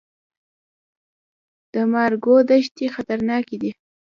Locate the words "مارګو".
1.93-2.35